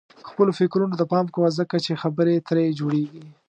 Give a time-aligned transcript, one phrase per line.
[0.29, 3.23] خپلو فکرونو ته پام کوه ځکه چې خبرې ترې جوړيږي.